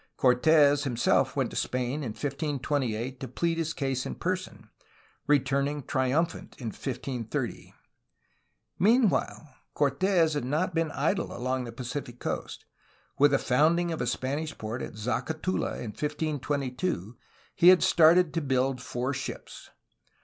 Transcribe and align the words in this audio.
Cortes 0.17 0.83
himself 0.83 1.35
went 1.35 1.51
to 1.51 1.55
Spain 1.55 2.01
in 2.01 2.13
1528 2.13 3.19
to 3.19 3.27
plead 3.27 3.59
his 3.59 3.71
case 3.71 4.03
in 4.03 4.15
person, 4.15 4.67
returning 5.27 5.83
triumphant 5.83 6.55
in 6.57 6.69
1530. 6.69 7.75
Meanwhile, 8.79 9.53
Cortes 9.75 10.33
had 10.33 10.43
not 10.43 10.73
been 10.73 10.89
idle 10.89 11.37
along 11.37 11.65
the 11.65 11.71
Pacific 11.71 12.17
coast. 12.17 12.65
With 13.19 13.29
the 13.29 13.37
founding 13.37 13.91
of 13.91 14.01
a 14.01 14.07
Spanish 14.07 14.57
port 14.57 14.81
at 14.81 14.93
Zacatula 14.95 15.77
in 15.77 15.91
1522, 15.91 17.15
he 17.53 17.67
had 17.67 17.83
started 17.83 18.33
to 18.33 18.41
build 18.41 18.81
four 18.81 19.13
ships. 19.13 19.69